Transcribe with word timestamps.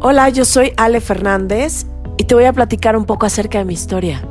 Hola, 0.00 0.28
yo 0.28 0.44
soy 0.44 0.72
Ale 0.76 1.00
Fernández 1.00 1.84
y 2.18 2.24
te 2.24 2.36
voy 2.36 2.44
a 2.44 2.52
platicar 2.52 2.96
un 2.96 3.04
poco 3.04 3.26
acerca 3.26 3.58
de 3.58 3.64
mi 3.64 3.74
historia. 3.74 4.22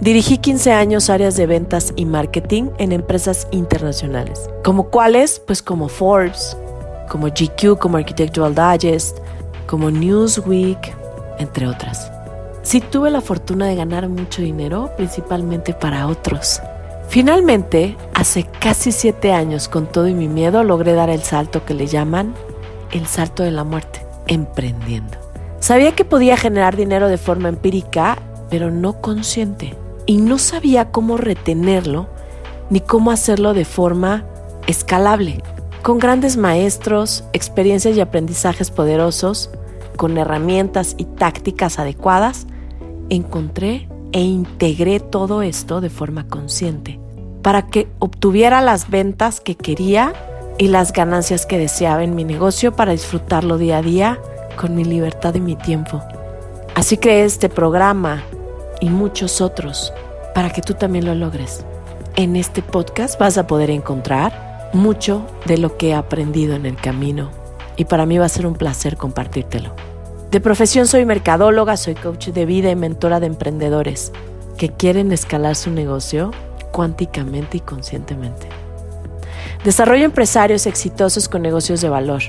Dirigí 0.00 0.36
15 0.36 0.72
años 0.72 1.08
áreas 1.08 1.34
de 1.34 1.46
ventas 1.46 1.94
y 1.96 2.04
marketing 2.04 2.64
en 2.76 2.92
empresas 2.92 3.48
internacionales. 3.52 4.50
¿Como 4.62 4.90
cuáles? 4.90 5.40
Pues 5.40 5.62
como 5.62 5.88
Forbes, 5.88 6.58
como 7.08 7.28
GQ, 7.28 7.78
como 7.78 7.96
Architectural 7.96 8.54
Digest, 8.54 9.16
como 9.66 9.90
Newsweek, 9.90 10.94
entre 11.38 11.68
otras. 11.68 12.12
Sí 12.62 12.82
tuve 12.82 13.10
la 13.10 13.22
fortuna 13.22 13.66
de 13.66 13.76
ganar 13.76 14.10
mucho 14.10 14.42
dinero, 14.42 14.90
principalmente 14.98 15.72
para 15.72 16.06
otros. 16.06 16.60
Finalmente, 17.08 17.96
hace 18.12 18.44
casi 18.60 18.92
siete 18.92 19.32
años, 19.32 19.68
con 19.68 19.86
todo 19.86 20.06
y 20.06 20.12
mi 20.14 20.28
miedo, 20.28 20.62
logré 20.64 20.92
dar 20.92 21.08
el 21.08 21.22
salto 21.22 21.64
que 21.64 21.72
le 21.72 21.86
llaman 21.86 22.34
el 22.92 23.06
salto 23.06 23.42
de 23.42 23.50
la 23.50 23.64
muerte, 23.64 24.04
emprendiendo. 24.26 25.18
Sabía 25.60 25.92
que 25.92 26.04
podía 26.04 26.36
generar 26.36 26.76
dinero 26.76 27.08
de 27.08 27.18
forma 27.18 27.48
empírica, 27.48 28.18
pero 28.50 28.70
no 28.70 29.00
consciente. 29.00 29.74
Y 30.06 30.16
no 30.16 30.38
sabía 30.38 30.90
cómo 30.90 31.16
retenerlo 31.16 32.08
ni 32.70 32.80
cómo 32.80 33.10
hacerlo 33.10 33.54
de 33.54 33.64
forma 33.64 34.24
escalable. 34.66 35.42
Con 35.82 35.98
grandes 35.98 36.36
maestros, 36.36 37.24
experiencias 37.32 37.96
y 37.96 38.00
aprendizajes 38.00 38.70
poderosos, 38.70 39.50
con 39.96 40.18
herramientas 40.18 40.94
y 40.98 41.04
tácticas 41.04 41.78
adecuadas, 41.78 42.46
encontré 43.08 43.88
e 44.12 44.20
integré 44.20 45.00
todo 45.00 45.42
esto 45.42 45.80
de 45.80 45.90
forma 45.90 46.26
consciente 46.26 46.98
para 47.42 47.66
que 47.66 47.88
obtuviera 47.98 48.60
las 48.60 48.88
ventas 48.88 49.40
que 49.40 49.56
quería 49.56 50.14
y 50.58 50.68
las 50.68 50.92
ganancias 50.92 51.46
que 51.46 51.58
deseaba 51.58 52.04
en 52.04 52.14
mi 52.14 52.24
negocio 52.24 52.72
para 52.72 52.92
disfrutarlo 52.92 53.58
día 53.58 53.78
a 53.78 53.82
día 53.82 54.18
con 54.56 54.74
mi 54.74 54.84
libertad 54.84 55.34
y 55.34 55.40
mi 55.40 55.56
tiempo. 55.56 56.02
Así 56.74 56.96
creé 56.96 57.24
este 57.24 57.48
programa 57.48 58.22
y 58.80 58.90
muchos 58.90 59.40
otros 59.40 59.92
para 60.34 60.50
que 60.50 60.62
tú 60.62 60.74
también 60.74 61.06
lo 61.06 61.14
logres. 61.14 61.64
En 62.16 62.36
este 62.36 62.62
podcast 62.62 63.18
vas 63.18 63.38
a 63.38 63.46
poder 63.46 63.70
encontrar 63.70 64.70
mucho 64.72 65.26
de 65.46 65.58
lo 65.58 65.76
que 65.76 65.90
he 65.90 65.94
aprendido 65.94 66.54
en 66.54 66.66
el 66.66 66.76
camino 66.76 67.30
y 67.76 67.84
para 67.84 68.06
mí 68.06 68.18
va 68.18 68.26
a 68.26 68.30
ser 68.30 68.46
un 68.46 68.54
placer 68.54 68.96
compartírtelo. 68.96 69.74
De 70.30 70.40
profesión 70.40 70.86
soy 70.86 71.04
mercadóloga, 71.04 71.76
soy 71.76 71.94
coach 71.94 72.28
de 72.28 72.46
vida 72.46 72.70
y 72.70 72.76
mentora 72.76 73.20
de 73.20 73.26
emprendedores 73.26 74.12
que 74.56 74.70
quieren 74.70 75.12
escalar 75.12 75.56
su 75.56 75.70
negocio 75.70 76.30
cuánticamente 76.70 77.58
y 77.58 77.60
conscientemente. 77.60 78.51
Desarrollo 79.64 80.04
empresarios 80.04 80.66
exitosos 80.66 81.28
con 81.28 81.40
negocios 81.40 81.80
de 81.80 81.88
valor. 81.88 82.20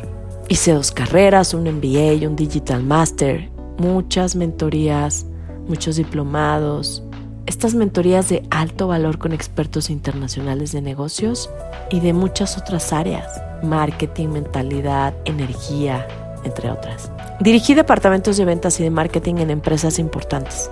Hice 0.49 0.71
dos 0.71 0.91
carreras, 0.91 1.55
un 1.55 1.63
MBA, 1.63 2.27
un 2.27 2.35
Digital 2.35 2.83
Master, 2.83 3.49
muchas 3.79 4.35
mentorías, 4.35 5.25
muchos 5.67 5.95
diplomados. 5.95 7.03
Estas 7.47 7.73
mentorías 7.73 8.29
de 8.29 8.43
alto 8.51 8.87
valor 8.87 9.17
con 9.17 9.33
expertos 9.33 9.89
internacionales 9.89 10.73
de 10.73 10.83
negocios 10.83 11.49
y 11.89 12.01
de 12.01 12.13
muchas 12.13 12.55
otras 12.55 12.93
áreas, 12.93 13.41
marketing, 13.63 14.27
mentalidad, 14.27 15.15
energía, 15.25 16.07
entre 16.43 16.69
otras. 16.69 17.09
Dirigí 17.39 17.73
departamentos 17.73 18.37
de 18.37 18.45
ventas 18.45 18.79
y 18.79 18.83
de 18.83 18.91
marketing 18.91 19.37
en 19.37 19.49
empresas 19.49 19.97
importantes. 19.97 20.69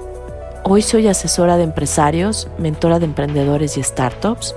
Hoy 0.63 0.83
soy 0.83 1.07
asesora 1.07 1.57
de 1.57 1.63
empresarios, 1.63 2.47
mentora 2.59 2.99
de 2.99 3.05
emprendedores 3.05 3.77
y 3.77 3.83
startups. 3.83 4.53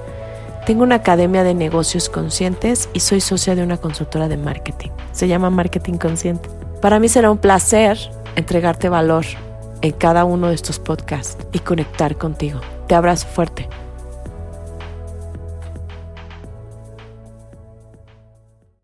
Tengo 0.67 0.83
una 0.83 0.95
academia 0.95 1.45
de 1.45 1.53
negocios 1.53 2.09
conscientes 2.09 2.89
y 2.95 3.01
soy 3.01 3.21
socia 3.21 3.55
de 3.55 3.63
una 3.63 3.77
consultora 3.77 4.29
de 4.29 4.39
marketing. 4.39 4.89
Se 5.13 5.29
llama 5.29 5.51
Marketing 5.51 5.99
Consciente. 5.99 6.49
Para 6.81 6.99
mí 6.99 7.09
será 7.09 7.31
un 7.31 7.37
placer 7.37 7.99
entregarte 8.35 8.89
valor 8.89 9.27
en 9.83 9.93
cada 9.93 10.25
uno 10.25 10.49
de 10.49 10.55
estos 10.55 10.79
podcasts 10.79 11.37
y 11.53 11.59
conectar 11.59 12.17
contigo. 12.17 12.63
Te 12.87 12.95
abrazo 12.95 13.27
fuerte. 13.27 13.69